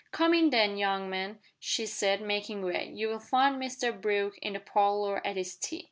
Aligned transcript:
"Come 0.09 0.33
in, 0.33 0.49
then, 0.49 0.77
young 0.77 1.11
man," 1.11 1.37
she 1.59 1.85
said, 1.85 2.23
making 2.23 2.63
way. 2.63 2.89
"You'll 2.91 3.19
find 3.19 3.61
Mr 3.61 3.91
Brooke 3.93 4.39
in 4.39 4.53
the 4.53 4.59
parlour 4.59 5.21
at 5.23 5.37
his 5.37 5.55
tea." 5.55 5.79